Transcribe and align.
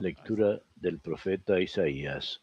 Lectura 0.00 0.60
del 0.76 0.98
profeta 0.98 1.60
Isaías. 1.60 2.40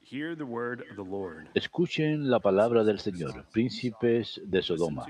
Hear 0.00 0.36
the 0.36 0.44
word 0.44 0.82
of 0.90 0.96
the 0.96 1.02
Lord. 1.02 1.48
Escuchen 1.54 2.28
la 2.28 2.38
palabra 2.38 2.84
del 2.84 2.98
Señor, 2.98 3.46
príncipes 3.50 4.38
de 4.44 4.60
Sodoma. 4.60 5.06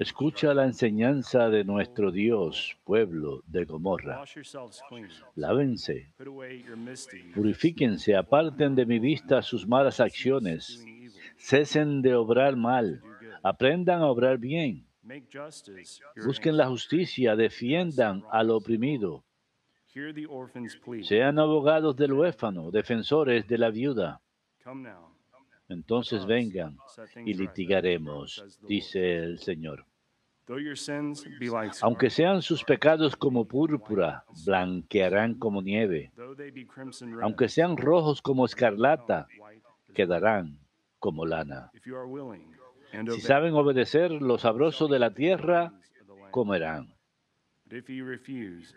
Escucha 0.00 0.52
la 0.54 0.64
enseñanza 0.64 1.48
de 1.48 1.62
nuestro 1.62 2.10
Dios, 2.10 2.76
pueblo 2.84 3.44
de 3.46 3.64
Gomorra. 3.64 4.24
Lávense, 5.36 6.12
purifíquense, 7.32 8.16
aparten 8.16 8.74
de 8.74 8.86
mi 8.86 8.98
vista 8.98 9.40
sus 9.40 9.68
malas 9.68 10.00
acciones. 10.00 10.84
Cesen 11.36 12.02
de 12.02 12.16
obrar 12.16 12.56
mal, 12.56 13.00
aprendan 13.44 14.02
a 14.02 14.08
obrar 14.08 14.38
bien. 14.38 14.87
Make 15.08 15.30
justice 15.32 16.02
your 16.14 16.26
Busquen 16.26 16.58
la 16.58 16.66
justicia, 16.66 17.34
defiendan 17.34 18.24
al 18.30 18.50
oprimido. 18.50 19.24
Hear 19.94 20.12
the 20.12 20.26
orphan's 20.26 20.76
plea. 20.76 21.02
Sean 21.02 21.38
abogados 21.38 21.96
del 21.96 22.12
huérfano, 22.12 22.70
defensores 22.70 23.48
de 23.48 23.56
la 23.56 23.70
viuda. 23.70 24.20
Come 24.62 24.82
now. 24.82 25.08
Entonces 25.70 26.26
vengan 26.26 26.76
y 27.24 27.32
litigaremos, 27.32 28.58
dice 28.68 29.16
el 29.16 29.38
Señor. 29.38 29.86
Aunque 31.80 32.10
sean 32.10 32.42
sus 32.42 32.62
pecados 32.62 33.16
como 33.16 33.46
púrpura, 33.46 34.24
blanquearán 34.44 35.34
como 35.34 35.62
nieve. 35.62 36.12
Aunque 37.22 37.48
sean 37.48 37.78
rojos 37.78 38.20
como 38.20 38.44
escarlata, 38.44 39.26
quedarán 39.94 40.58
como 40.98 41.24
lana. 41.24 41.70
Si 42.92 43.20
saben 43.20 43.54
obedecer, 43.54 44.10
lo 44.10 44.38
sabroso 44.38 44.88
de 44.88 44.98
la 44.98 45.12
tierra 45.12 45.72
comerán. 46.30 46.94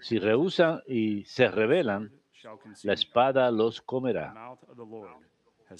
Si 0.01 0.19
rehusan 0.19 0.81
y 0.85 1.23
se 1.25 1.49
rebelan, 1.49 2.11
la 2.83 2.93
espada 2.93 3.51
los 3.51 3.81
comerá. 3.81 4.57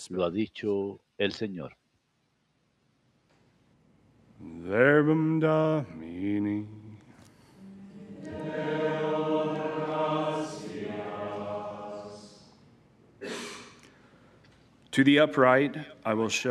Lo 0.10 0.24
ha 0.24 0.32
dicho 0.32 1.02
el 1.18 1.34
Señor. 1.34 1.76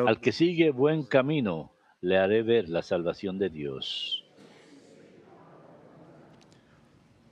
Al 0.09 0.21
que 0.21 0.33
sigue 0.33 0.71
buen 0.71 1.05
camino, 1.05 1.73
le 2.01 2.17
haré 2.17 2.43
ver 2.43 2.69
la 2.69 2.83
salvación 2.83 3.39
de 3.39 3.51
Dios. 3.51 4.25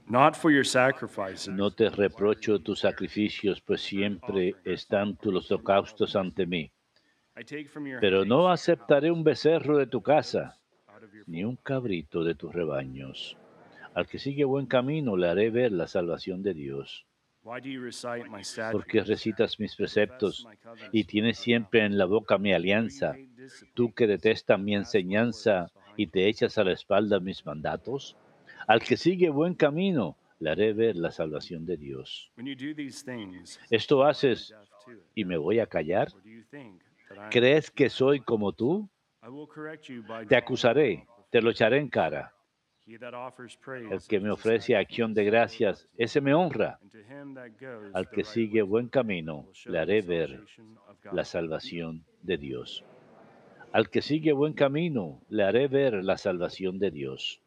not 0.09 0.37
for 0.37 0.51
your 0.51 0.65
sacrifices, 0.65 1.49
No 1.49 1.71
te 1.71 1.91
reprocho 1.91 2.59
tus 2.59 2.81
sacrificios, 2.81 3.61
pues 3.61 3.83
siempre 3.83 4.55
están 4.65 5.17
tus 5.17 5.51
holocaustos 5.51 6.17
ante 6.17 6.47
mí. 6.47 6.71
Pero 8.01 8.25
no 8.25 8.51
aceptaré 8.51 9.11
un 9.11 9.23
becerro 9.23 9.79
de 9.79 9.87
tu 9.87 10.03
casa, 10.03 10.59
ni 11.27 11.45
un 11.45 11.57
cabrito 11.57 12.25
de 12.25 12.35
tus 12.35 12.53
rebaños. 12.53 13.37
Al 13.95 14.07
que 14.07 14.19
sigue 14.19 14.45
buen 14.45 14.67
camino, 14.67 15.17
le 15.17 15.29
haré 15.29 15.51
ver 15.51 15.73
la 15.73 15.87
salvación 15.87 16.43
de 16.43 16.55
Dios. 16.55 17.08
Why 17.49 17.61
do 17.61 17.71
you 17.71 17.81
recite 17.81 18.29
my 18.29 18.45
statutes? 18.45 18.73
Porque 18.73 19.03
recitas 19.03 19.59
mis 19.59 19.75
preceptos 19.75 20.47
y 20.93 21.05
tienes 21.05 21.39
siempre 21.39 21.83
en 21.83 21.97
la 21.97 22.05
boca 22.05 22.37
mi 22.37 22.53
alianza. 22.53 23.17
Tú 23.73 23.95
que 23.95 24.07
detestas 24.07 24.61
mi 24.61 24.75
enseñanza 24.75 25.71
y 25.97 26.09
te 26.09 26.29
echas 26.29 26.59
a 26.59 26.65
la 26.65 26.73
espalda 26.73 27.21
mis 27.21 27.47
mandatos. 27.47 28.19
Al 28.67 28.83
que 28.83 28.99
sigue 28.99 29.31
buen 29.31 29.55
camino, 29.55 30.15
le 30.41 30.51
haré 30.51 30.75
ver 30.75 30.97
la 30.97 31.11
salvación 31.11 31.65
de 31.65 31.79
Dios. 31.79 32.31
When 32.37 32.47
you 32.47 32.55
do 32.55 32.75
these 32.75 33.03
things, 33.03 33.59
Esto 33.71 34.05
haces 34.05 34.55
y 35.15 35.25
me 35.25 35.39
voy 35.39 35.61
a 35.61 35.67
callar. 35.67 36.09
¿Crees 37.31 37.71
que 37.71 37.89
soy 37.89 38.21
como 38.21 38.53
tú? 38.53 38.91
I 39.23 39.29
will 39.29 39.49
correct 39.49 39.87
you 39.87 40.03
by 40.07 40.27
Te 40.27 40.37
acusaré, 40.37 41.07
te 41.31 41.41
lo 41.41 41.49
echaré 41.49 41.79
en 41.79 41.89
cara. 41.89 42.35
El 42.89 44.01
que 44.09 44.19
me 44.19 44.31
ofrece 44.31 44.75
acción 44.75 45.13
de 45.13 45.25
gracias, 45.25 45.89
ese 45.99 46.23
me 46.23 46.33
honra. 46.33 46.79
Al 47.93 48.09
que 48.09 48.25
sigue 48.25 48.63
buen 48.63 48.89
camino, 48.89 49.47
le 49.67 49.79
haré 49.79 50.01
ver 50.01 50.43
la 51.13 51.25
salvación 51.25 52.05
de 52.23 52.39
Dios. 52.39 52.85
Al 53.73 53.91
que 53.91 54.01
sigue 54.01 54.33
buen 54.33 54.55
camino, 54.55 55.21
le 55.29 55.45
haré 55.45 55.69
ver 55.69 56.03
la 56.03 56.17
salvación 56.17 56.79
de 56.79 56.91
Dios. 56.91 57.43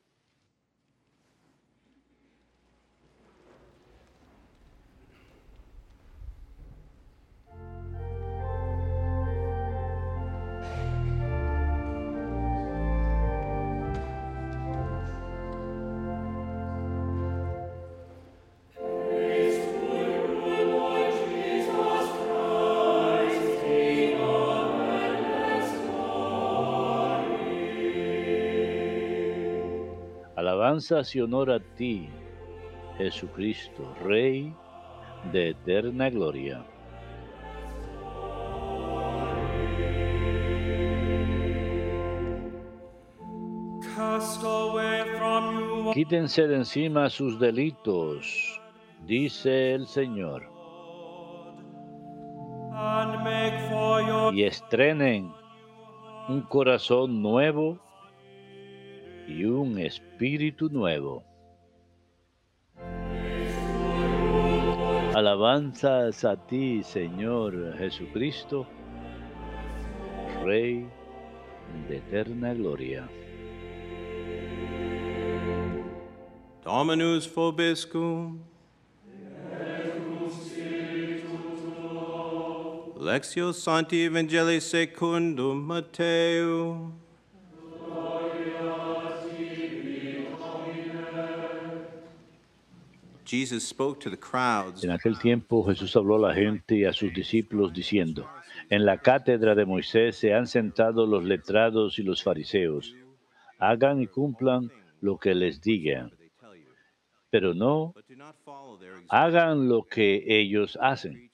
Alabanzas 30.42 31.16
y 31.16 31.22
honor 31.22 31.52
a 31.52 31.60
ti, 31.60 32.10
Jesucristo, 32.98 33.84
Rey 34.04 34.52
de 35.32 35.50
eterna 35.50 36.10
gloria. 36.10 36.66
Quítense 45.94 46.48
de 46.48 46.56
encima 46.56 47.08
sus 47.12 47.40
delitos, 47.40 48.60
dice 49.06 49.76
el 49.76 49.86
Señor, 49.86 50.50
y 54.34 54.42
estrenen 54.42 55.32
un 56.30 56.42
corazón 56.42 57.22
nuevo 57.22 57.78
y 59.32 59.46
un 59.46 59.78
espíritu 59.80 60.70
nuevo. 60.70 61.24
Alabanzas 65.16 66.24
a 66.26 66.36
ti, 66.36 66.84
Señor 66.84 67.78
Jesucristo, 67.78 68.66
Rey 70.44 70.88
de 71.88 71.98
eterna 71.98 72.54
gloria. 72.54 73.08
Dominus 76.64 77.28
vobiscum. 77.28 78.40
Lectio 83.02 83.52
Sancti 83.52 84.06
Evangelii 84.06 84.62
secundum 84.62 85.66
Mateo. 85.66 87.01
En 94.84 94.92
aquel 94.92 95.18
tiempo 95.18 95.64
Jesús 95.64 95.96
habló 95.96 96.18
a 96.18 96.30
la 96.30 96.34
gente 96.34 96.76
y 96.76 96.84
a 96.84 96.92
sus 96.92 97.14
discípulos 97.14 97.72
diciendo, 97.72 98.30
en 98.70 98.86
la 98.86 98.98
cátedra 98.98 99.56
de 99.56 99.66
Moisés 99.66 100.18
se 100.18 100.34
han 100.34 100.48
sentado 100.48 101.06
los 101.06 101.24
letrados 101.24 101.98
y 101.98 102.04
los 102.04 102.22
fariseos. 102.24 102.94
Hagan 103.58 104.02
y 104.02 104.08
cumplan 104.08 104.70
lo 105.00 105.18
que 105.18 105.34
les 105.34 105.62
digan, 105.62 106.12
pero 107.30 107.54
no 107.54 107.94
hagan 109.08 109.70
lo 109.70 109.84
que 109.84 110.26
ellos 110.28 110.78
hacen, 110.82 111.32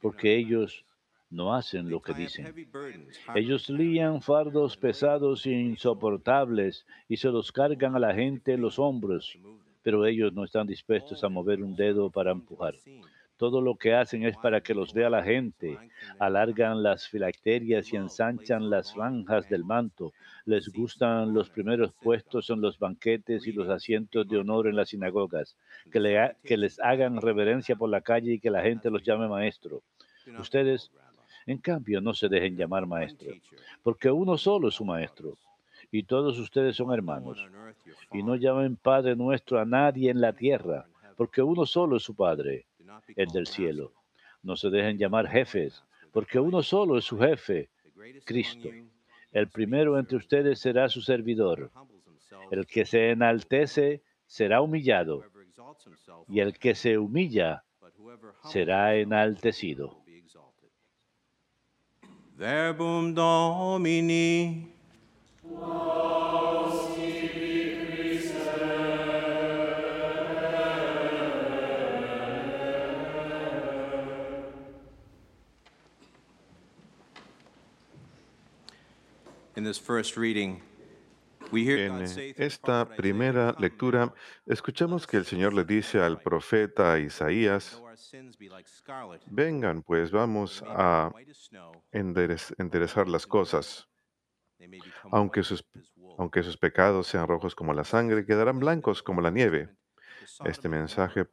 porque 0.00 0.36
ellos 0.36 0.86
no 1.28 1.54
hacen 1.54 1.90
lo 1.90 2.00
que 2.00 2.14
dicen. 2.14 2.54
Ellos 3.34 3.68
lían 3.68 4.22
fardos 4.22 4.78
pesados 4.78 5.44
e 5.44 5.50
insoportables 5.50 6.86
y 7.08 7.18
se 7.18 7.28
los 7.28 7.52
cargan 7.52 7.94
a 7.94 7.98
la 7.98 8.14
gente 8.14 8.54
en 8.54 8.62
los 8.62 8.78
hombros. 8.78 9.38
Pero 9.82 10.04
ellos 10.06 10.32
no 10.32 10.44
están 10.44 10.66
dispuestos 10.66 11.22
a 11.24 11.28
mover 11.28 11.62
un 11.62 11.74
dedo 11.76 12.10
para 12.10 12.30
empujar. 12.32 12.74
Todo 13.36 13.62
lo 13.62 13.74
que 13.76 13.94
hacen 13.94 14.24
es 14.24 14.36
para 14.36 14.60
que 14.60 14.74
los 14.74 14.92
vea 14.92 15.08
la 15.08 15.22
gente. 15.22 15.78
Alargan 16.18 16.82
las 16.82 17.08
filacterias 17.08 17.90
y 17.90 17.96
ensanchan 17.96 18.68
las 18.68 18.92
franjas 18.92 19.48
del 19.48 19.64
manto. 19.64 20.12
Les 20.44 20.68
gustan 20.68 21.32
los 21.32 21.48
primeros 21.48 21.92
puestos 22.02 22.50
en 22.50 22.60
los 22.60 22.78
banquetes 22.78 23.46
y 23.46 23.52
los 23.52 23.68
asientos 23.70 24.28
de 24.28 24.36
honor 24.36 24.66
en 24.66 24.76
las 24.76 24.90
sinagogas. 24.90 25.56
Que, 25.90 26.00
le 26.00 26.18
ha- 26.18 26.36
que 26.44 26.58
les 26.58 26.78
hagan 26.80 27.18
reverencia 27.20 27.76
por 27.76 27.88
la 27.88 28.02
calle 28.02 28.34
y 28.34 28.38
que 28.40 28.50
la 28.50 28.60
gente 28.62 28.90
los 28.90 29.02
llame 29.02 29.26
maestro. 29.26 29.82
Ustedes, 30.38 30.90
en 31.46 31.56
cambio, 31.58 32.02
no 32.02 32.12
se 32.12 32.28
dejen 32.28 32.56
llamar 32.58 32.86
maestro, 32.86 33.30
porque 33.82 34.10
uno 34.10 34.36
solo 34.36 34.68
es 34.68 34.74
su 34.74 34.84
maestro. 34.84 35.32
Y 35.92 36.04
todos 36.04 36.38
ustedes 36.38 36.76
son 36.76 36.92
hermanos. 36.92 37.38
Y 38.12 38.22
no 38.22 38.36
llamen 38.36 38.76
Padre 38.76 39.16
nuestro 39.16 39.58
a 39.58 39.64
nadie 39.64 40.10
en 40.10 40.20
la 40.20 40.32
tierra, 40.32 40.86
porque 41.16 41.42
uno 41.42 41.66
solo 41.66 41.96
es 41.96 42.02
su 42.02 42.14
Padre, 42.14 42.66
el 43.16 43.28
del 43.28 43.46
cielo. 43.46 43.92
No 44.42 44.56
se 44.56 44.70
dejen 44.70 44.98
llamar 44.98 45.28
jefes, 45.28 45.82
porque 46.12 46.38
uno 46.38 46.62
solo 46.62 46.96
es 46.96 47.04
su 47.04 47.18
jefe, 47.18 47.70
Cristo. 48.24 48.68
El 49.32 49.48
primero 49.48 49.98
entre 49.98 50.16
ustedes 50.16 50.60
será 50.60 50.88
su 50.88 51.00
servidor. 51.00 51.70
El 52.50 52.66
que 52.66 52.84
se 52.84 53.10
enaltece 53.10 54.02
será 54.26 54.60
humillado, 54.60 55.24
y 56.28 56.40
el 56.40 56.58
que 56.58 56.74
se 56.74 56.98
humilla 56.98 57.64
será 58.44 58.94
enaltecido. 58.96 60.00
Verbum 62.36 63.12
Domini. 63.12 64.79
En 81.52 82.04
eh, 82.06 82.34
esta 82.36 82.88
primera 82.88 83.54
lectura 83.58 84.14
escuchamos 84.46 85.06
que 85.06 85.16
el 85.16 85.24
Señor 85.24 85.52
le 85.52 85.64
dice 85.64 86.00
al 86.00 86.20
profeta 86.20 86.98
Isaías, 86.98 87.82
vengan 89.26 89.82
pues 89.82 90.10
vamos 90.10 90.62
a 90.66 91.10
enderezar 91.92 93.08
las 93.08 93.26
cosas. 93.26 93.89
Aunque 95.10 95.42
sus, 95.42 95.64
aunque 96.18 96.42
sus 96.42 96.56
pecados 96.56 97.06
sean 97.06 97.26
rojos 97.26 97.54
como 97.54 97.72
la 97.72 97.84
sangre, 97.84 98.26
quedarán 98.26 98.58
blancos 98.58 99.02
como 99.02 99.20
la 99.20 99.30
nieve. 99.30 99.70
Este 100.44 100.68
mensaje 100.68 101.26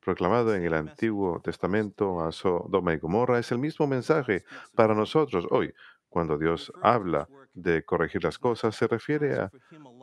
proclamado 0.00 0.54
en 0.54 0.64
el 0.64 0.74
Antiguo 0.74 1.40
Testamento 1.42 2.22
a 2.22 2.32
Sodoma 2.32 2.94
y 2.94 2.98
Gomorra 2.98 3.38
es 3.38 3.52
el 3.52 3.58
mismo 3.58 3.86
mensaje 3.86 4.44
para 4.74 4.94
nosotros 4.94 5.46
hoy. 5.50 5.74
Cuando 6.08 6.38
Dios 6.38 6.72
habla 6.82 7.28
de 7.52 7.84
corregir 7.84 8.24
las 8.24 8.38
cosas, 8.38 8.74
se 8.74 8.88
refiere 8.88 9.34
a, 9.36 9.50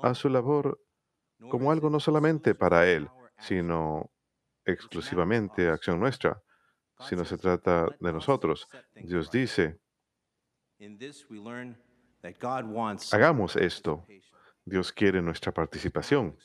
a 0.04 0.14
su 0.14 0.30
labor 0.30 0.80
como 1.50 1.72
algo 1.72 1.90
no 1.90 2.00
solamente 2.00 2.56
para 2.56 2.88
Él, 2.88 3.10
sino 3.40 4.12
exclusivamente 4.66 5.70
acción 5.70 6.00
nuestra, 6.00 6.42
sino 7.00 7.26
se 7.26 7.38
trata 7.38 7.88
de 8.00 8.14
nosotros. 8.14 8.68
Dios 8.96 9.32
dice, 9.32 9.80
hagamos 13.14 13.56
esto. 13.56 14.06
Dios 14.66 14.92
quiere 14.92 15.22
nuestra 15.22 15.54
participación. 15.54 16.36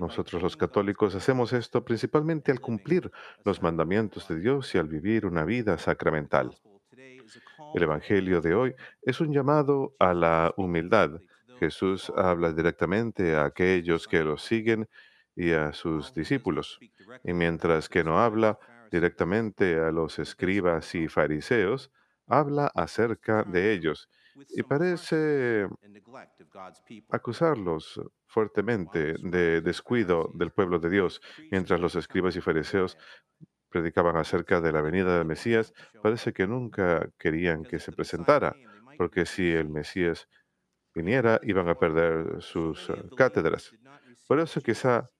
Nosotros 0.00 0.42
los 0.42 0.56
católicos 0.56 1.14
hacemos 1.14 1.52
esto 1.52 1.84
principalmente 1.84 2.50
al 2.50 2.60
cumplir 2.60 3.10
los 3.44 3.62
mandamientos 3.62 4.26
de 4.28 4.40
Dios 4.40 4.74
y 4.74 4.78
al 4.78 4.88
vivir 4.88 5.24
una 5.24 5.44
vida 5.44 5.78
sacramental. 5.78 6.56
El 7.74 7.82
Evangelio 7.82 8.40
de 8.40 8.54
hoy 8.54 8.74
es 9.02 9.20
un 9.20 9.32
llamado 9.32 9.94
a 9.98 10.14
la 10.14 10.52
humildad. 10.56 11.20
Jesús 11.60 12.12
habla 12.16 12.52
directamente 12.52 13.34
a 13.34 13.44
aquellos 13.44 14.06
que 14.06 14.22
lo 14.22 14.36
siguen 14.36 14.88
y 15.34 15.52
a 15.52 15.72
sus 15.72 16.12
discípulos, 16.12 16.78
y 17.24 17.32
mientras 17.32 17.88
que 17.88 18.02
no 18.04 18.18
habla 18.18 18.58
directamente 18.90 19.78
a 19.78 19.90
los 19.92 20.18
escribas 20.18 20.94
y 20.94 21.08
fariseos, 21.08 21.90
habla 22.26 22.70
acerca 22.74 23.44
de 23.44 23.72
ellos 23.72 24.08
y 24.48 24.62
parece 24.62 25.68
acusarlos 27.10 28.00
fuertemente 28.26 29.14
de 29.22 29.60
descuido 29.60 30.30
del 30.34 30.50
pueblo 30.52 30.78
de 30.78 30.90
Dios, 30.90 31.20
mientras 31.50 31.80
los 31.80 31.94
escribas 31.96 32.36
y 32.36 32.40
fariseos 32.40 32.98
predicaban 33.68 34.16
acerca 34.16 34.60
de 34.60 34.72
la 34.72 34.80
venida 34.80 35.16
del 35.16 35.26
Mesías, 35.26 35.72
parece 36.02 36.32
que 36.32 36.46
nunca 36.46 37.10
querían 37.18 37.64
que 37.64 37.78
se 37.78 37.92
presentara, 37.92 38.56
porque 38.96 39.26
si 39.26 39.52
el 39.52 39.68
Mesías 39.68 40.28
viniera, 40.94 41.38
iban 41.42 41.68
a 41.68 41.74
perder 41.74 42.40
sus 42.40 42.88
eh, 42.88 42.94
cátedras. 43.16 43.74
Por 44.26 44.40
eso 44.40 44.60
quizá 44.62 45.10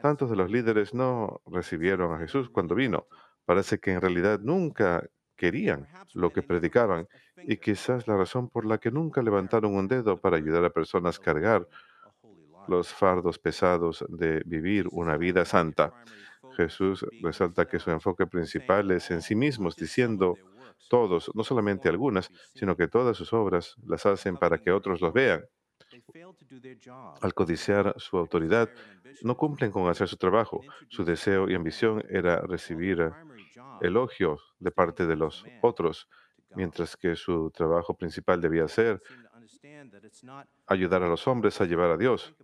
tantos 0.00 0.30
de 0.30 0.36
los 0.36 0.50
líderes 0.50 0.94
no 0.94 1.40
recibieron 1.46 2.12
a 2.14 2.18
Jesús 2.18 2.50
cuando 2.50 2.74
vino. 2.74 3.08
Parece 3.44 3.78
que 3.78 3.92
en 3.92 4.00
realidad 4.00 4.38
nunca 4.40 5.04
querían 5.36 5.86
lo 6.14 6.32
que 6.32 6.42
predicaban 6.42 7.08
y 7.36 7.56
quizás 7.56 8.06
la 8.08 8.16
razón 8.16 8.48
por 8.48 8.64
la 8.64 8.78
que 8.78 8.90
nunca 8.90 9.22
levantaron 9.22 9.74
un 9.74 9.88
dedo 9.88 10.20
para 10.20 10.36
ayudar 10.36 10.64
a 10.64 10.70
personas 10.70 11.18
a 11.18 11.22
cargar 11.22 11.68
los 12.68 12.88
fardos 12.88 13.38
pesados 13.38 14.04
de 14.08 14.42
vivir 14.46 14.86
una 14.90 15.16
vida 15.16 15.44
santa. 15.44 15.92
Jesús 16.56 17.04
resalta 17.20 17.66
que 17.66 17.78
su 17.78 17.90
enfoque 17.90 18.26
principal 18.26 18.90
es 18.90 19.10
en 19.10 19.22
sí 19.22 19.34
mismos, 19.34 19.76
diciendo 19.76 20.36
todos, 20.88 21.30
no 21.34 21.44
solamente 21.44 21.88
algunas, 21.88 22.30
sino 22.54 22.76
que 22.76 22.88
todas 22.88 23.16
sus 23.16 23.32
obras 23.32 23.76
las 23.86 24.06
hacen 24.06 24.36
para 24.36 24.58
que 24.58 24.70
otros 24.70 25.00
los 25.00 25.12
vean. 25.12 25.44
Al 27.20 27.34
codiciar 27.34 27.94
su 27.98 28.16
autoridad, 28.16 28.68
no 29.22 29.36
cumplen 29.36 29.70
con 29.70 29.88
hacer 29.88 30.08
su 30.08 30.16
trabajo. 30.16 30.60
Su 30.88 31.04
deseo 31.04 31.48
y 31.48 31.54
ambición 31.54 32.02
era 32.08 32.40
recibir 32.40 33.12
elogios 33.80 34.54
de 34.58 34.70
parte 34.70 35.06
de 35.06 35.16
los 35.16 35.44
otros, 35.62 36.08
mientras 36.54 36.96
que 36.96 37.16
su 37.16 37.50
trabajo 37.50 37.96
principal 37.96 38.40
debía 38.40 38.68
ser 38.68 39.02
ayudar 40.66 41.02
a 41.02 41.08
los 41.08 41.26
hombres 41.26 41.60
a 41.60 41.64
llevar 41.64 41.90
a 41.90 41.96
Dios. 41.96 42.34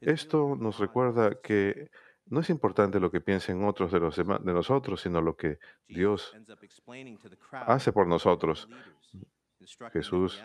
Esto 0.00 0.56
nos 0.58 0.78
recuerda 0.78 1.40
que 1.40 1.90
no 2.26 2.40
es 2.40 2.50
importante 2.50 3.00
lo 3.00 3.10
que 3.10 3.20
piensen 3.20 3.64
otros 3.64 3.92
de, 3.92 4.00
los 4.00 4.16
de 4.16 4.52
nosotros, 4.52 5.00
sino 5.00 5.20
lo 5.20 5.36
que 5.36 5.58
Dios 5.86 6.34
hace 7.50 7.92
por 7.92 8.06
nosotros. 8.06 8.68
Jesús 9.92 10.42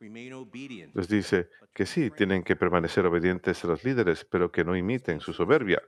les 0.00 1.08
dice 1.08 1.48
que 1.72 1.86
sí, 1.86 2.10
tienen 2.10 2.42
que 2.42 2.56
permanecer 2.56 3.04
obedientes 3.06 3.64
a 3.64 3.68
los 3.68 3.84
líderes, 3.84 4.24
pero 4.24 4.50
que 4.50 4.64
no 4.64 4.76
imiten 4.76 5.20
su 5.20 5.32
soberbia. 5.32 5.82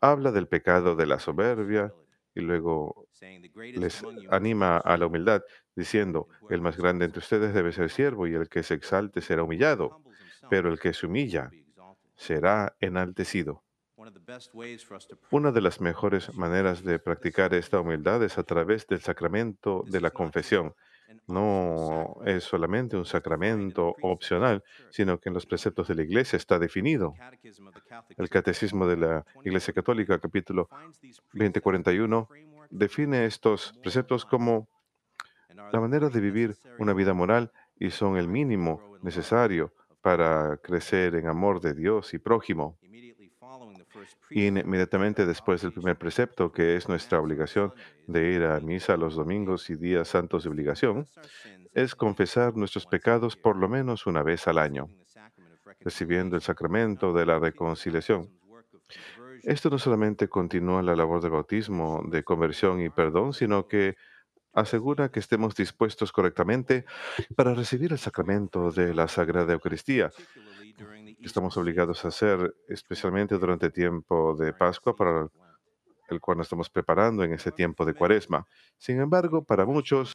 Habla 0.00 0.30
del 0.32 0.46
pecado 0.48 0.94
de 0.94 1.06
la 1.06 1.18
soberbia 1.18 1.92
y 2.34 2.40
luego 2.40 3.08
les 3.74 4.02
anima 4.30 4.76
a 4.76 4.96
la 4.96 5.06
humildad, 5.06 5.42
diciendo, 5.74 6.28
el 6.50 6.60
más 6.60 6.76
grande 6.76 7.06
entre 7.06 7.20
ustedes 7.20 7.54
debe 7.54 7.72
ser 7.72 7.90
siervo 7.90 8.26
y 8.26 8.34
el 8.34 8.48
que 8.48 8.62
se 8.62 8.74
exalte 8.74 9.22
será 9.22 9.42
humillado, 9.42 10.02
pero 10.50 10.70
el 10.70 10.78
que 10.78 10.92
se 10.92 11.06
humilla 11.06 11.50
será 12.14 12.76
enaltecido. 12.80 13.64
Una 15.30 15.52
de 15.52 15.60
las 15.60 15.80
mejores 15.80 16.34
maneras 16.34 16.84
de 16.84 16.98
practicar 16.98 17.54
esta 17.54 17.80
humildad 17.80 18.22
es 18.22 18.36
a 18.36 18.42
través 18.44 18.86
del 18.86 19.00
sacramento 19.00 19.82
de 19.86 20.00
la 20.00 20.10
confesión. 20.10 20.74
No 21.26 22.16
es 22.24 22.44
solamente 22.44 22.96
un 22.96 23.04
sacramento 23.04 23.94
opcional, 24.02 24.62
sino 24.90 25.18
que 25.18 25.28
en 25.28 25.34
los 25.34 25.46
preceptos 25.46 25.88
de 25.88 25.94
la 25.94 26.02
Iglesia 26.02 26.36
está 26.36 26.58
definido. 26.58 27.14
El 28.16 28.28
Catecismo 28.28 28.86
de 28.86 28.96
la 28.96 29.26
Iglesia 29.44 29.74
Católica, 29.74 30.18
capítulo 30.18 30.68
2041, 31.32 32.28
define 32.70 33.26
estos 33.26 33.74
preceptos 33.82 34.24
como 34.24 34.68
la 35.72 35.80
manera 35.80 36.08
de 36.08 36.20
vivir 36.20 36.56
una 36.78 36.92
vida 36.92 37.14
moral 37.14 37.50
y 37.78 37.90
son 37.90 38.16
el 38.16 38.28
mínimo 38.28 38.98
necesario 39.02 39.72
para 40.00 40.56
crecer 40.58 41.16
en 41.16 41.26
amor 41.26 41.60
de 41.60 41.74
Dios 41.74 42.14
y 42.14 42.18
prójimo. 42.18 42.78
Y 44.30 44.46
inmediatamente 44.46 45.24
después 45.24 45.62
del 45.62 45.72
primer 45.72 45.96
precepto, 45.96 46.50
que 46.50 46.76
es 46.76 46.88
nuestra 46.88 47.20
obligación 47.20 47.72
de 48.06 48.32
ir 48.32 48.42
a 48.44 48.58
misa 48.60 48.96
los 48.96 49.14
domingos 49.14 49.70
y 49.70 49.76
días 49.76 50.08
santos 50.08 50.44
de 50.44 50.50
obligación, 50.50 51.06
es 51.72 51.94
confesar 51.94 52.56
nuestros 52.56 52.86
pecados 52.86 53.36
por 53.36 53.56
lo 53.56 53.68
menos 53.68 54.06
una 54.06 54.22
vez 54.22 54.48
al 54.48 54.58
año, 54.58 54.88
recibiendo 55.80 56.36
el 56.36 56.42
sacramento 56.42 57.12
de 57.12 57.26
la 57.26 57.38
reconciliación. 57.38 58.30
Esto 59.42 59.70
no 59.70 59.78
solamente 59.78 60.28
continúa 60.28 60.82
la 60.82 60.96
labor 60.96 61.20
del 61.20 61.30
bautismo, 61.30 62.02
de 62.08 62.24
conversión 62.24 62.80
y 62.80 62.88
perdón, 62.88 63.32
sino 63.32 63.68
que 63.68 63.96
asegura 64.52 65.10
que 65.10 65.20
estemos 65.20 65.54
dispuestos 65.54 66.10
correctamente 66.10 66.84
para 67.36 67.54
recibir 67.54 67.92
el 67.92 67.98
sacramento 67.98 68.72
de 68.72 68.94
la 68.94 69.06
Sagrada 69.06 69.52
Eucaristía, 69.52 70.10
estamos 71.20 71.56
obligados 71.56 72.04
a 72.04 72.08
hacer, 72.08 72.54
especialmente 72.68 73.38
durante 73.38 73.66
el 73.66 73.72
tiempo 73.72 74.34
de 74.36 74.52
Pascua, 74.52 74.94
para 74.94 75.28
el 76.08 76.20
cual 76.20 76.38
nos 76.38 76.46
estamos 76.46 76.70
preparando 76.70 77.24
en 77.24 77.32
ese 77.32 77.52
tiempo 77.52 77.84
de 77.84 77.94
Cuaresma. 77.94 78.46
Sin 78.78 79.00
embargo, 79.00 79.44
para 79.44 79.66
muchos, 79.66 80.14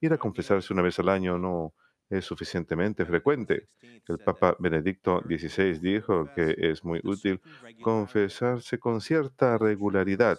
ir 0.00 0.12
a 0.12 0.18
confesarse 0.18 0.72
una 0.72 0.82
vez 0.82 0.98
al 0.98 1.08
año 1.08 1.38
no 1.38 1.74
es 2.10 2.24
suficientemente 2.24 3.04
frecuente. 3.04 3.68
El 4.06 4.18
Papa 4.18 4.56
Benedicto 4.58 5.20
XVI 5.20 5.78
dijo 5.78 6.30
que 6.34 6.54
es 6.56 6.84
muy 6.84 7.00
útil 7.04 7.40
confesarse 7.82 8.78
con 8.78 9.00
cierta 9.00 9.58
regularidad. 9.58 10.38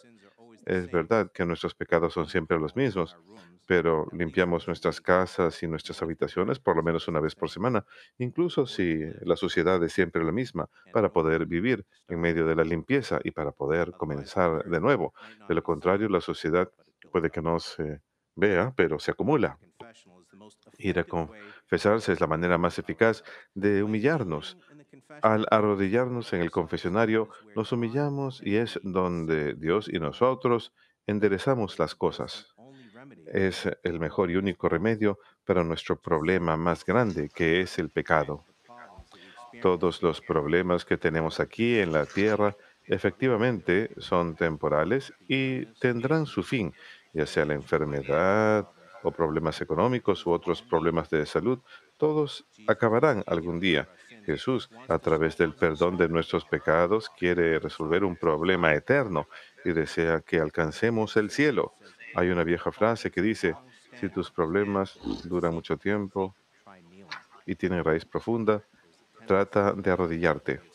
Es 0.70 0.92
verdad 0.92 1.32
que 1.34 1.48
nuestros 1.48 1.74
pecados 1.74 2.14
son 2.14 2.28
siempre 2.28 2.60
los 2.60 2.76
mismos, 2.76 3.18
pero 3.66 4.08
limpiamos 4.12 4.68
nuestras 4.68 5.02
casas 5.02 5.64
y 5.64 5.68
nuestras 5.68 6.00
habitaciones 6.04 6.60
por 6.60 6.76
lo 6.76 6.84
menos 6.84 7.08
una 7.08 7.20
vez 7.20 7.34
por 7.34 7.50
semana, 7.50 7.86
incluso 8.20 8.68
si 8.68 9.00
la 9.22 9.36
suciedad 9.36 9.84
es 9.84 9.94
siempre 9.94 10.24
la 10.24 10.32
misma, 10.32 10.70
para 10.92 11.12
poder 11.12 11.48
vivir 11.48 11.88
en 12.08 12.20
medio 12.22 12.46
de 12.46 12.56
la 12.56 12.64
limpieza 12.64 13.20
y 13.24 13.32
para 13.32 13.52
poder 13.52 13.96
comenzar 13.96 14.64
de 14.64 14.80
nuevo. 14.80 15.16
De 15.48 15.56
lo 15.56 15.64
contrario, 15.64 16.08
la 16.08 16.22
suciedad 16.22 16.72
puede 17.10 17.32
que 17.32 17.42
no 17.42 17.60
se 17.60 18.02
vea, 18.36 18.72
pero 18.78 19.00
se 19.00 19.10
acumula. 19.10 19.60
Ir 20.78 21.00
a 21.00 21.04
confesarse 21.04 22.14
es 22.14 22.22
la 22.22 22.28
manera 22.28 22.58
más 22.58 22.78
eficaz 22.80 23.24
de 23.54 23.84
humillarnos. 23.84 24.58
Al 25.22 25.46
arrodillarnos 25.52 26.34
en 26.34 26.42
el 26.42 26.52
confesionario, 26.52 27.30
nos 27.56 27.72
humillamos 27.72 28.42
y 28.44 28.56
es 28.56 28.80
donde 28.84 29.54
Dios 29.54 29.88
y 29.88 30.00
nosotros 30.00 30.74
enderezamos 31.06 31.78
las 31.80 31.96
cosas. 31.96 32.56
Es 33.28 33.68
el 33.84 34.00
mejor 34.00 34.32
y 34.32 34.36
único 34.36 34.70
remedio 34.70 35.20
para 35.46 35.64
nuestro 35.64 36.00
problema 36.00 36.58
más 36.58 36.86
grande, 36.86 37.30
que 37.30 37.62
es 37.62 37.80
el 37.80 37.90
pecado. 37.90 38.46
Todos 39.62 40.02
los 40.02 40.22
problemas 40.22 40.86
que 40.86 40.98
tenemos 40.98 41.40
aquí 41.40 41.80
en 41.80 41.92
la 41.92 42.06
tierra 42.06 42.56
efectivamente 42.86 43.92
son 43.98 44.36
temporales 44.36 45.14
y 45.28 45.66
tendrán 45.80 46.26
su 46.26 46.44
fin, 46.44 46.74
ya 47.14 47.26
sea 47.26 47.46
la 47.46 47.54
enfermedad 47.54 48.70
o 49.04 49.12
problemas 49.12 49.62
económicos 49.62 50.26
u 50.26 50.32
otros 50.32 50.62
problemas 50.62 51.10
de 51.10 51.26
salud, 51.26 51.60
todos 51.98 52.46
acabarán 52.68 53.24
algún 53.28 53.60
día. 53.60 53.90
Jesús, 54.30 54.70
a 54.88 55.00
través 55.00 55.38
del 55.38 55.54
perdón 55.54 55.98
de 55.98 56.08
nuestros 56.08 56.46
pecados, 56.46 57.10
quiere 57.10 57.58
resolver 57.60 58.04
un 58.04 58.16
problema 58.16 58.74
eterno 58.74 59.28
y 59.66 59.72
desea 59.72 60.22
que 60.22 60.40
alcancemos 60.40 61.18
el 61.18 61.32
cielo. 61.32 61.74
Hay 62.16 62.30
una 62.30 62.44
vieja 62.44 62.72
frase 62.72 63.10
que 63.10 63.22
dice, 63.22 63.56
si 64.00 64.10
tus 64.10 64.30
problemas 64.30 65.00
duran 65.24 65.54
mucho 65.54 65.78
tiempo 65.78 66.36
y 67.46 67.56
tienen 67.56 67.84
raíz 67.84 68.06
profunda, 68.06 68.62
trata 69.26 69.74
de 69.74 69.92
arrodillarte. 69.92 70.69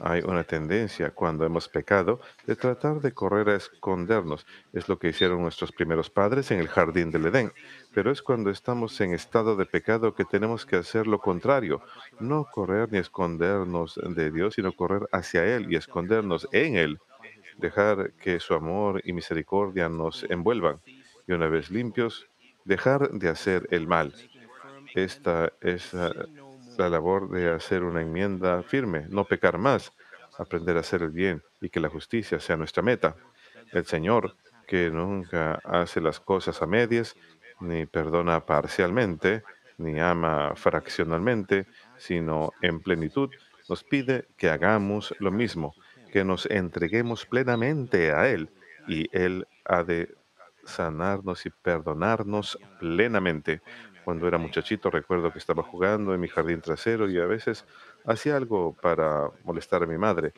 Hay 0.00 0.22
una 0.24 0.44
tendencia 0.44 1.10
cuando 1.10 1.44
hemos 1.44 1.68
pecado 1.68 2.20
de 2.46 2.54
tratar 2.54 3.00
de 3.00 3.12
correr 3.12 3.48
a 3.48 3.56
escondernos. 3.56 4.46
Es 4.72 4.88
lo 4.88 4.98
que 4.98 5.08
hicieron 5.08 5.42
nuestros 5.42 5.72
primeros 5.72 6.08
padres 6.08 6.50
en 6.50 6.60
el 6.60 6.68
jardín 6.68 7.10
del 7.10 7.26
Edén. 7.26 7.52
Pero 7.92 8.12
es 8.12 8.22
cuando 8.22 8.50
estamos 8.50 9.00
en 9.00 9.12
estado 9.12 9.56
de 9.56 9.66
pecado 9.66 10.14
que 10.14 10.24
tenemos 10.24 10.64
que 10.66 10.76
hacer 10.76 11.06
lo 11.06 11.18
contrario. 11.18 11.82
No 12.20 12.44
correr 12.44 12.92
ni 12.92 12.98
escondernos 12.98 14.00
de 14.02 14.30
Dios, 14.30 14.54
sino 14.54 14.72
correr 14.72 15.08
hacia 15.10 15.44
Él 15.44 15.66
y 15.72 15.76
escondernos 15.76 16.48
en 16.52 16.76
Él. 16.76 16.98
Dejar 17.56 18.12
que 18.12 18.38
su 18.38 18.54
amor 18.54 19.02
y 19.04 19.12
misericordia 19.12 19.88
nos 19.88 20.22
envuelvan. 20.24 20.80
Y 21.26 21.32
una 21.32 21.48
vez 21.48 21.70
limpios, 21.70 22.28
dejar 22.64 23.10
de 23.10 23.28
hacer 23.28 23.66
el 23.72 23.88
mal. 23.88 24.14
Esta 24.94 25.52
es 25.60 25.92
la 26.78 26.88
labor 26.88 27.28
de 27.30 27.50
hacer 27.50 27.82
una 27.82 28.00
enmienda 28.00 28.62
firme, 28.62 29.06
no 29.08 29.24
pecar 29.24 29.58
más, 29.58 29.92
aprender 30.38 30.76
a 30.76 30.80
hacer 30.80 31.02
el 31.02 31.10
bien 31.10 31.42
y 31.60 31.68
que 31.68 31.80
la 31.80 31.88
justicia 31.88 32.38
sea 32.38 32.56
nuestra 32.56 32.82
meta. 32.82 33.16
El 33.72 33.84
Señor, 33.84 34.36
que 34.66 34.90
nunca 34.90 35.60
hace 35.64 36.00
las 36.00 36.20
cosas 36.20 36.62
a 36.62 36.66
medias, 36.66 37.16
ni 37.60 37.84
perdona 37.86 38.46
parcialmente, 38.46 39.42
ni 39.76 39.98
ama 39.98 40.54
fraccionalmente, 40.54 41.66
sino 41.96 42.52
en 42.62 42.80
plenitud, 42.80 43.30
nos 43.68 43.82
pide 43.82 44.26
que 44.36 44.48
hagamos 44.48 45.14
lo 45.18 45.32
mismo, 45.32 45.74
que 46.12 46.22
nos 46.24 46.46
entreguemos 46.46 47.26
plenamente 47.26 48.12
a 48.12 48.28
Él, 48.28 48.50
y 48.86 49.08
Él 49.12 49.46
ha 49.64 49.82
de 49.82 50.14
sanarnos 50.64 51.44
y 51.44 51.50
perdonarnos 51.50 52.58
plenamente. 52.78 53.62
Cuando 54.08 54.26
era 54.26 54.38
muchachito 54.38 54.88
recuerdo 54.88 55.30
que 55.30 55.38
estaba 55.38 55.62
jugando 55.62 56.14
en 56.14 56.20
mi 56.22 56.28
jardín 56.28 56.62
trasero 56.62 57.10
y 57.10 57.18
a 57.18 57.26
veces 57.26 57.66
hacía 58.06 58.38
algo 58.38 58.72
para 58.72 59.28
molestar 59.44 59.82
a 59.82 59.86
mi 59.86 59.98
madre. 59.98 60.32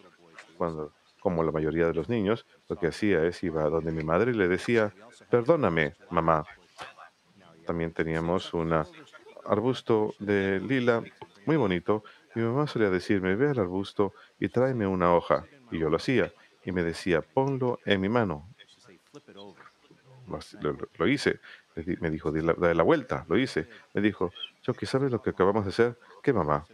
Cuando, 0.58 0.92
como 1.20 1.44
la 1.44 1.52
mayoría 1.52 1.86
de 1.86 1.94
los 1.94 2.08
niños, 2.08 2.46
lo 2.68 2.74
que 2.74 2.88
hacía 2.88 3.24
es 3.24 3.44
iba 3.44 3.62
a 3.62 3.68
donde 3.68 3.92
mi 3.92 4.02
madre 4.02 4.32
y 4.32 4.34
le 4.34 4.48
decía, 4.48 4.92
perdóname, 5.30 5.94
mamá. 6.10 6.44
También 7.64 7.92
teníamos 7.92 8.52
un 8.54 8.72
arbusto 9.44 10.14
de 10.18 10.58
lila 10.58 11.04
muy 11.46 11.56
bonito. 11.56 12.02
Mi 12.34 12.42
mamá 12.42 12.66
solía 12.66 12.90
decirme, 12.90 13.36
ve 13.36 13.50
al 13.50 13.60
arbusto 13.60 14.14
y 14.40 14.48
tráeme 14.48 14.88
una 14.88 15.14
hoja. 15.14 15.44
Y 15.70 15.78
yo 15.78 15.88
lo 15.90 15.98
hacía. 15.98 16.32
Y 16.64 16.72
me 16.72 16.82
decía, 16.82 17.22
ponlo 17.22 17.78
en 17.84 18.00
mi 18.00 18.08
mano. 18.08 18.48
Lo, 20.60 20.76
lo 20.98 21.06
hice. 21.06 21.38
Me 22.00 22.10
dijo, 22.10 22.30
de 22.32 22.42
la, 22.74 22.82
vuelta, 22.82 23.24
lo 23.28 23.38
hice. 23.38 23.68
Me 23.94 24.00
dijo, 24.00 24.32
Chucky, 24.62 24.86
¿sabes 24.86 25.10
lo 25.10 25.22
que 25.22 25.30
acabamos 25.30 25.64
de 25.64 25.70
hacer? 25.70 25.98
¿Qué 26.22 26.32
mamá? 26.32 26.66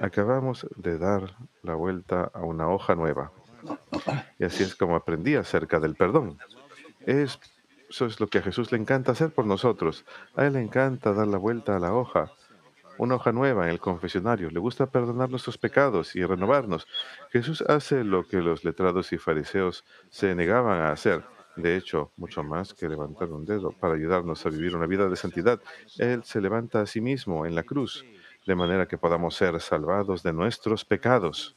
Acabamos 0.00 0.66
de 0.76 0.98
dar 0.98 1.34
la 1.62 1.74
vuelta 1.74 2.30
a 2.32 2.40
una 2.40 2.68
hoja 2.68 2.94
nueva. 2.94 3.32
Y 4.38 4.44
así 4.44 4.62
es 4.62 4.74
como 4.74 4.96
aprendí 4.96 5.34
acerca 5.34 5.80
del 5.80 5.94
perdón. 5.94 6.38
Es, 7.06 7.38
eso 7.88 8.06
es 8.06 8.20
lo 8.20 8.28
que 8.28 8.38
a 8.38 8.42
Jesús 8.42 8.72
le 8.72 8.78
encanta 8.78 9.12
hacer 9.12 9.30
por 9.30 9.46
nosotros. 9.46 10.04
A 10.36 10.46
Él 10.46 10.54
le 10.54 10.60
encanta 10.60 11.12
dar 11.12 11.26
la 11.26 11.38
vuelta 11.38 11.76
a 11.76 11.80
la 11.80 11.94
hoja, 11.94 12.32
una 12.98 13.16
hoja 13.16 13.32
nueva 13.32 13.64
en 13.64 13.70
el 13.70 13.80
confesionario. 13.80 14.50
Le 14.50 14.60
gusta 14.60 14.86
perdonar 14.86 15.30
nuestros 15.30 15.58
pecados 15.58 16.14
y 16.16 16.24
renovarnos. 16.24 16.86
Jesús 17.30 17.62
hace 17.62 18.04
lo 18.04 18.26
que 18.26 18.38
los 18.38 18.64
letrados 18.64 19.12
y 19.12 19.18
fariseos 19.18 19.84
se 20.10 20.34
negaban 20.34 20.80
a 20.80 20.92
hacer 20.92 21.24
de 21.56 21.76
hecho, 21.76 22.12
mucho 22.16 22.42
más 22.42 22.74
que 22.74 22.88
levantar 22.88 23.30
un 23.30 23.44
dedo 23.44 23.72
para 23.72 23.94
ayudarnos 23.94 24.44
a 24.46 24.50
vivir 24.50 24.74
una 24.74 24.86
vida 24.86 25.08
de 25.08 25.16
santidad, 25.16 25.60
Él 25.98 26.22
se 26.24 26.40
levanta 26.40 26.80
a 26.80 26.86
sí 26.86 27.00
mismo 27.00 27.46
en 27.46 27.54
la 27.54 27.62
cruz, 27.62 28.04
de 28.46 28.54
manera 28.54 28.86
que 28.86 28.98
podamos 28.98 29.34
ser 29.34 29.60
salvados 29.60 30.22
de 30.22 30.32
nuestros 30.32 30.84
pecados. 30.84 31.56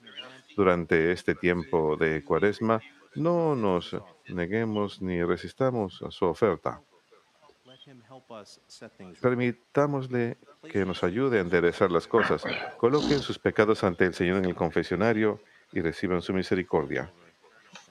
Durante 0.56 1.12
este 1.12 1.36
tiempo 1.36 1.96
de 1.96 2.24
cuaresma, 2.24 2.82
no 3.16 3.56
nos 3.56 3.96
neguemos 4.28 5.02
ni 5.02 5.24
resistamos 5.24 6.02
a 6.02 6.12
su 6.12 6.26
oferta. 6.26 6.82
Permitámosle 9.22 10.38
que 10.70 10.86
nos 10.86 11.04
ayude 11.04 11.38
a 11.38 11.42
enderezar 11.42 11.92
las 11.92 12.08
cosas. 12.08 12.44
Coloquen 12.78 13.20
sus 13.20 13.38
pecados 13.40 13.84
ante 13.84 14.06
el 14.06 14.14
Señor 14.14 14.38
en 14.38 14.46
el 14.46 14.56
confesionario 14.56 15.42
y 15.72 15.82
reciban 15.82 16.22
su 16.22 16.34
misericordia. 16.34 17.12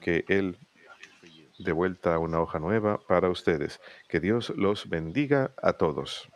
Que 0.01 0.25
Él 0.27 0.57
de 1.63 1.71
vuelta 1.71 2.15
a 2.15 2.19
una 2.19 2.41
hoja 2.41 2.59
nueva 2.59 2.99
para 3.07 3.29
ustedes. 3.29 3.79
Que 4.07 4.19
Dios 4.19 4.51
los 4.55 4.89
bendiga 4.89 5.53
a 5.61 5.73
todos. 5.73 6.29